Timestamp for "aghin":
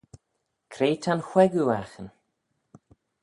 1.79-2.09